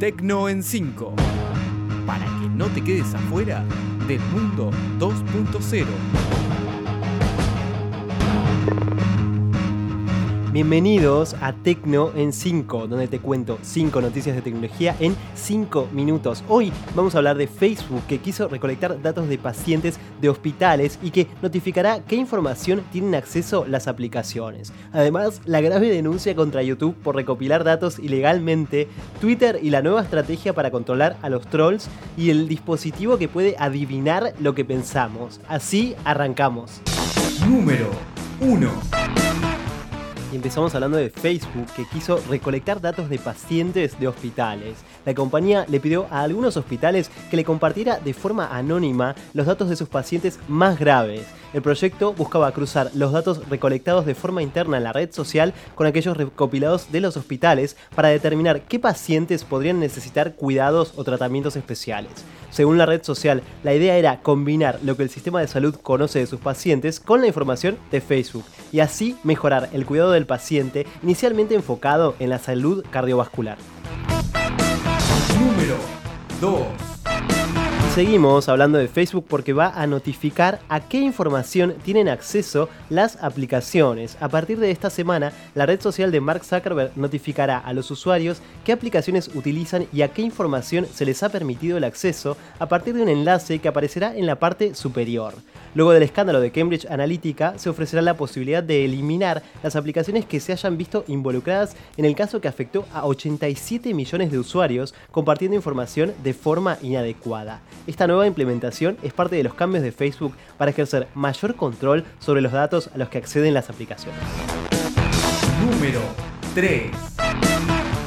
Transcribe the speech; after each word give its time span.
Tecno 0.00 0.48
en 0.48 0.62
5. 0.62 1.14
Para 2.06 2.24
que 2.24 2.48
no 2.48 2.68
te 2.68 2.82
quedes 2.82 3.12
afuera 3.12 3.62
del 4.08 4.20
mundo 4.32 4.70
2.0. 4.98 5.84
Bienvenidos 10.52 11.36
a 11.40 11.52
Tecno 11.52 12.10
en 12.16 12.32
5, 12.32 12.88
donde 12.88 13.06
te 13.06 13.20
cuento 13.20 13.60
5 13.62 14.00
noticias 14.00 14.34
de 14.34 14.42
tecnología 14.42 14.96
en 14.98 15.14
5 15.36 15.90
minutos. 15.92 16.42
Hoy 16.48 16.72
vamos 16.96 17.14
a 17.14 17.18
hablar 17.18 17.36
de 17.36 17.46
Facebook, 17.46 18.02
que 18.08 18.18
quiso 18.18 18.48
recolectar 18.48 19.00
datos 19.00 19.28
de 19.28 19.38
pacientes 19.38 20.00
de 20.20 20.28
hospitales 20.28 20.98
y 21.04 21.12
que 21.12 21.28
notificará 21.40 22.00
qué 22.00 22.16
información 22.16 22.82
tienen 22.90 23.14
acceso 23.14 23.64
las 23.64 23.86
aplicaciones. 23.86 24.72
Además, 24.92 25.40
la 25.44 25.60
grave 25.60 25.88
denuncia 25.88 26.34
contra 26.34 26.64
YouTube 26.64 26.96
por 26.96 27.14
recopilar 27.14 27.62
datos 27.62 28.00
ilegalmente, 28.00 28.88
Twitter 29.20 29.60
y 29.62 29.70
la 29.70 29.82
nueva 29.82 30.02
estrategia 30.02 30.52
para 30.52 30.72
controlar 30.72 31.16
a 31.22 31.28
los 31.28 31.46
trolls 31.46 31.88
y 32.16 32.30
el 32.30 32.48
dispositivo 32.48 33.18
que 33.18 33.28
puede 33.28 33.54
adivinar 33.56 34.34
lo 34.40 34.56
que 34.56 34.64
pensamos. 34.64 35.40
Así 35.46 35.94
arrancamos. 36.04 36.80
Número 37.46 37.88
1. 38.40 39.29
Y 40.32 40.36
empezamos 40.36 40.74
hablando 40.74 40.96
de 40.96 41.10
Facebook, 41.10 41.66
que 41.74 41.84
quiso 41.86 42.20
recolectar 42.28 42.80
datos 42.80 43.08
de 43.08 43.18
pacientes 43.18 43.98
de 43.98 44.06
hospitales. 44.06 44.76
La 45.04 45.14
compañía 45.14 45.66
le 45.68 45.80
pidió 45.80 46.06
a 46.10 46.22
algunos 46.22 46.56
hospitales 46.56 47.10
que 47.30 47.36
le 47.36 47.44
compartiera 47.44 47.98
de 47.98 48.14
forma 48.14 48.56
anónima 48.56 49.16
los 49.34 49.46
datos 49.46 49.68
de 49.68 49.76
sus 49.76 49.88
pacientes 49.88 50.38
más 50.46 50.78
graves. 50.78 51.26
El 51.52 51.62
proyecto 51.62 52.12
buscaba 52.12 52.52
cruzar 52.52 52.90
los 52.94 53.10
datos 53.12 53.48
recolectados 53.48 54.06
de 54.06 54.14
forma 54.14 54.42
interna 54.42 54.76
en 54.76 54.84
la 54.84 54.92
red 54.92 55.10
social 55.10 55.52
con 55.74 55.86
aquellos 55.86 56.16
recopilados 56.16 56.92
de 56.92 57.00
los 57.00 57.16
hospitales 57.16 57.76
para 57.94 58.08
determinar 58.08 58.62
qué 58.62 58.78
pacientes 58.78 59.44
podrían 59.44 59.80
necesitar 59.80 60.34
cuidados 60.36 60.92
o 60.96 61.02
tratamientos 61.02 61.56
especiales. 61.56 62.12
Según 62.50 62.78
la 62.78 62.86
red 62.86 63.02
social, 63.02 63.42
la 63.62 63.74
idea 63.74 63.96
era 63.96 64.20
combinar 64.20 64.78
lo 64.82 64.96
que 64.96 65.02
el 65.02 65.10
sistema 65.10 65.40
de 65.40 65.48
salud 65.48 65.74
conoce 65.74 66.20
de 66.20 66.26
sus 66.26 66.40
pacientes 66.40 67.00
con 67.00 67.20
la 67.20 67.26
información 67.26 67.78
de 67.90 68.00
Facebook 68.00 68.44
y 68.72 68.80
así 68.80 69.16
mejorar 69.24 69.68
el 69.72 69.86
cuidado 69.86 70.12
del 70.12 70.26
paciente 70.26 70.86
inicialmente 71.02 71.54
enfocado 71.54 72.14
en 72.18 72.30
la 72.30 72.38
salud 72.38 72.84
cardiovascular. 72.90 73.58
Número 75.38 75.76
2. 76.40 76.99
Seguimos 78.00 78.48
hablando 78.48 78.78
de 78.78 78.88
Facebook 78.88 79.26
porque 79.28 79.52
va 79.52 79.78
a 79.78 79.86
notificar 79.86 80.60
a 80.70 80.80
qué 80.80 80.98
información 81.00 81.74
tienen 81.84 82.08
acceso 82.08 82.70
las 82.88 83.22
aplicaciones. 83.22 84.16
A 84.20 84.30
partir 84.30 84.58
de 84.58 84.70
esta 84.70 84.88
semana, 84.88 85.34
la 85.54 85.66
red 85.66 85.82
social 85.82 86.10
de 86.10 86.22
Mark 86.22 86.42
Zuckerberg 86.42 86.92
notificará 86.96 87.58
a 87.58 87.74
los 87.74 87.90
usuarios 87.90 88.40
qué 88.64 88.72
aplicaciones 88.72 89.28
utilizan 89.34 89.86
y 89.92 90.00
a 90.00 90.08
qué 90.08 90.22
información 90.22 90.86
se 90.86 91.04
les 91.04 91.22
ha 91.22 91.28
permitido 91.28 91.76
el 91.76 91.84
acceso 91.84 92.38
a 92.58 92.70
partir 92.70 92.94
de 92.94 93.02
un 93.02 93.10
enlace 93.10 93.58
que 93.58 93.68
aparecerá 93.68 94.16
en 94.16 94.24
la 94.24 94.36
parte 94.36 94.74
superior. 94.74 95.34
Luego 95.74 95.92
del 95.92 96.02
escándalo 96.02 96.40
de 96.40 96.50
Cambridge 96.50 96.86
Analytica, 96.86 97.56
se 97.56 97.68
ofrecerá 97.68 98.02
la 98.02 98.16
posibilidad 98.16 98.62
de 98.62 98.84
eliminar 98.84 99.42
las 99.62 99.76
aplicaciones 99.76 100.24
que 100.24 100.40
se 100.40 100.52
hayan 100.52 100.76
visto 100.76 101.04
involucradas 101.06 101.76
en 101.96 102.04
el 102.04 102.16
caso 102.16 102.40
que 102.40 102.48
afectó 102.48 102.86
a 102.92 103.06
87 103.06 103.94
millones 103.94 104.32
de 104.32 104.38
usuarios 104.38 104.94
compartiendo 105.12 105.56
información 105.56 106.12
de 106.24 106.34
forma 106.34 106.76
inadecuada. 106.82 107.60
Esta 107.86 108.06
nueva 108.06 108.26
implementación 108.26 108.96
es 109.02 109.12
parte 109.12 109.36
de 109.36 109.44
los 109.44 109.54
cambios 109.54 109.84
de 109.84 109.92
Facebook 109.92 110.34
para 110.58 110.72
ejercer 110.72 111.06
mayor 111.14 111.54
control 111.54 112.04
sobre 112.18 112.40
los 112.40 112.52
datos 112.52 112.90
a 112.92 112.98
los 112.98 113.08
que 113.08 113.18
acceden 113.18 113.54
las 113.54 113.70
aplicaciones. 113.70 114.20
Número 115.64 116.00
3. 116.54 116.90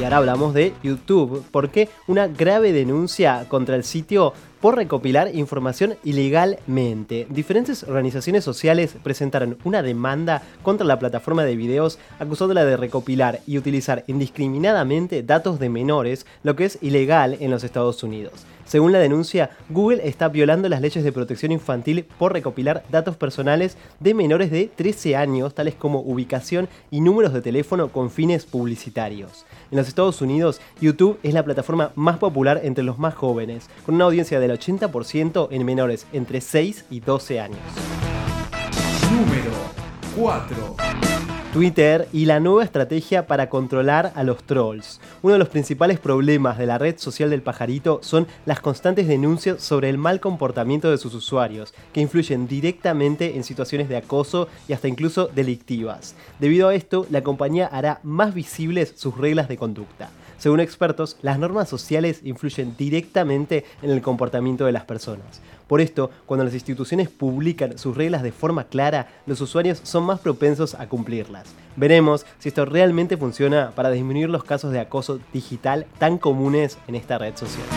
Y 0.00 0.04
ahora 0.04 0.16
hablamos 0.16 0.52
de 0.52 0.72
YouTube, 0.82 1.44
porque 1.52 1.88
una 2.08 2.26
grave 2.26 2.72
denuncia 2.72 3.46
contra 3.48 3.76
el 3.76 3.84
sitio 3.84 4.32
por 4.62 4.76
recopilar 4.76 5.34
información 5.34 5.96
ilegalmente. 6.04 7.26
Diferentes 7.28 7.82
organizaciones 7.82 8.44
sociales 8.44 8.94
presentaron 9.02 9.58
una 9.64 9.82
demanda 9.82 10.40
contra 10.62 10.86
la 10.86 11.00
plataforma 11.00 11.42
de 11.42 11.56
videos 11.56 11.98
acusándola 12.20 12.64
de 12.64 12.76
recopilar 12.76 13.40
y 13.44 13.58
utilizar 13.58 14.04
indiscriminadamente 14.06 15.24
datos 15.24 15.58
de 15.58 15.68
menores, 15.68 16.26
lo 16.44 16.54
que 16.54 16.66
es 16.66 16.78
ilegal 16.80 17.36
en 17.40 17.50
los 17.50 17.64
Estados 17.64 18.04
Unidos. 18.04 18.46
Según 18.64 18.92
la 18.92 19.00
denuncia, 19.00 19.50
Google 19.68 20.08
está 20.08 20.28
violando 20.28 20.68
las 20.68 20.80
leyes 20.80 21.04
de 21.04 21.12
protección 21.12 21.52
infantil 21.52 22.06
por 22.18 22.32
recopilar 22.32 22.84
datos 22.90 23.16
personales 23.16 23.76
de 24.00 24.14
menores 24.14 24.50
de 24.50 24.70
13 24.74 25.16
años, 25.16 25.54
tales 25.54 25.74
como 25.74 26.00
ubicación 26.00 26.68
y 26.90 27.00
números 27.00 27.32
de 27.32 27.42
teléfono 27.42 27.88
con 27.88 28.10
fines 28.10 28.46
publicitarios. 28.46 29.44
En 29.70 29.78
los 29.78 29.88
Estados 29.88 30.22
Unidos, 30.22 30.60
YouTube 30.80 31.18
es 31.22 31.34
la 31.34 31.44
plataforma 31.44 31.90
más 31.96 32.18
popular 32.18 32.60
entre 32.62 32.84
los 32.84 32.98
más 32.98 33.14
jóvenes, 33.14 33.68
con 33.84 33.96
una 33.96 34.04
audiencia 34.04 34.38
del 34.52 34.60
80% 34.60 35.48
en 35.50 35.64
menores 35.64 36.06
entre 36.12 36.40
6 36.40 36.84
y 36.90 37.00
12 37.00 37.40
años. 37.40 37.58
Número 39.10 39.50
4. 40.16 40.76
Twitter 41.52 42.08
y 42.14 42.24
la 42.24 42.40
nueva 42.40 42.64
estrategia 42.64 43.26
para 43.26 43.50
controlar 43.50 44.10
a 44.14 44.24
los 44.24 44.42
trolls. 44.44 45.02
Uno 45.20 45.34
de 45.34 45.38
los 45.38 45.50
principales 45.50 46.00
problemas 46.00 46.56
de 46.56 46.64
la 46.64 46.78
red 46.78 46.96
social 46.96 47.28
del 47.28 47.42
pajarito 47.42 48.00
son 48.02 48.26
las 48.46 48.60
constantes 48.60 49.06
denuncias 49.06 49.62
sobre 49.62 49.90
el 49.90 49.98
mal 49.98 50.18
comportamiento 50.18 50.90
de 50.90 50.96
sus 50.96 51.12
usuarios, 51.14 51.74
que 51.92 52.00
influyen 52.00 52.48
directamente 52.48 53.36
en 53.36 53.44
situaciones 53.44 53.90
de 53.90 53.98
acoso 53.98 54.48
y 54.66 54.72
hasta 54.72 54.88
incluso 54.88 55.26
delictivas. 55.26 56.14
Debido 56.40 56.68
a 56.68 56.74
esto, 56.74 57.06
la 57.10 57.22
compañía 57.22 57.66
hará 57.66 58.00
más 58.02 58.32
visibles 58.32 58.94
sus 58.96 59.18
reglas 59.18 59.46
de 59.48 59.58
conducta. 59.58 60.08
Según 60.42 60.58
expertos, 60.58 61.16
las 61.22 61.38
normas 61.38 61.68
sociales 61.68 62.20
influyen 62.24 62.74
directamente 62.76 63.64
en 63.80 63.90
el 63.90 64.02
comportamiento 64.02 64.66
de 64.66 64.72
las 64.72 64.84
personas. 64.84 65.40
Por 65.68 65.80
esto, 65.80 66.10
cuando 66.26 66.42
las 66.42 66.52
instituciones 66.52 67.08
publican 67.08 67.78
sus 67.78 67.96
reglas 67.96 68.24
de 68.24 68.32
forma 68.32 68.64
clara, 68.64 69.06
los 69.24 69.40
usuarios 69.40 69.78
son 69.84 70.02
más 70.02 70.18
propensos 70.18 70.74
a 70.74 70.88
cumplirlas. 70.88 71.44
Veremos 71.76 72.26
si 72.40 72.48
esto 72.48 72.64
realmente 72.64 73.16
funciona 73.16 73.70
para 73.76 73.92
disminuir 73.92 74.30
los 74.30 74.42
casos 74.42 74.72
de 74.72 74.80
acoso 74.80 75.20
digital 75.32 75.86
tan 76.00 76.18
comunes 76.18 76.76
en 76.88 76.96
esta 76.96 77.18
red 77.18 77.36
social. 77.36 77.68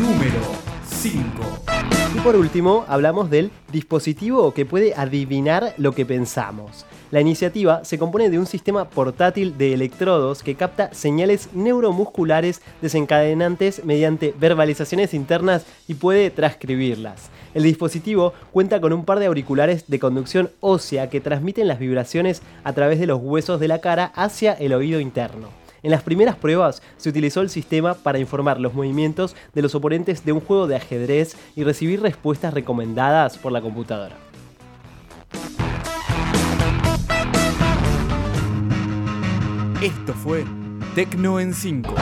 Número 0.00 0.69
5. 1.00 1.18
Y 2.14 2.20
por 2.20 2.36
último, 2.36 2.84
hablamos 2.86 3.30
del 3.30 3.50
dispositivo 3.72 4.52
que 4.52 4.66
puede 4.66 4.92
adivinar 4.94 5.72
lo 5.78 5.92
que 5.92 6.04
pensamos. 6.04 6.84
La 7.10 7.22
iniciativa 7.22 7.86
se 7.86 7.98
compone 7.98 8.28
de 8.28 8.38
un 8.38 8.44
sistema 8.44 8.90
portátil 8.90 9.56
de 9.56 9.72
electrodos 9.72 10.42
que 10.42 10.56
capta 10.56 10.92
señales 10.92 11.48
neuromusculares 11.54 12.60
desencadenantes 12.82 13.82
mediante 13.82 14.34
verbalizaciones 14.38 15.14
internas 15.14 15.64
y 15.88 15.94
puede 15.94 16.28
transcribirlas. 16.28 17.30
El 17.54 17.62
dispositivo 17.62 18.34
cuenta 18.52 18.78
con 18.78 18.92
un 18.92 19.06
par 19.06 19.20
de 19.20 19.26
auriculares 19.26 19.84
de 19.88 19.98
conducción 19.98 20.50
ósea 20.60 21.08
que 21.08 21.22
transmiten 21.22 21.66
las 21.66 21.78
vibraciones 21.78 22.42
a 22.62 22.74
través 22.74 23.00
de 23.00 23.06
los 23.06 23.20
huesos 23.22 23.58
de 23.58 23.68
la 23.68 23.80
cara 23.80 24.12
hacia 24.14 24.52
el 24.52 24.74
oído 24.74 25.00
interno. 25.00 25.59
En 25.82 25.90
las 25.90 26.02
primeras 26.02 26.36
pruebas 26.36 26.82
se 26.96 27.08
utilizó 27.08 27.40
el 27.40 27.50
sistema 27.50 27.94
para 27.94 28.18
informar 28.18 28.60
los 28.60 28.74
movimientos 28.74 29.34
de 29.54 29.62
los 29.62 29.74
oponentes 29.74 30.24
de 30.24 30.32
un 30.32 30.40
juego 30.40 30.66
de 30.66 30.76
ajedrez 30.76 31.36
y 31.56 31.64
recibir 31.64 32.02
respuestas 32.02 32.52
recomendadas 32.54 33.38
por 33.38 33.52
la 33.52 33.60
computadora. 33.60 34.16
Esto 39.82 40.12
fue 40.12 40.44
Tecno 40.94 41.40
en 41.40 41.54
5. 41.54 41.94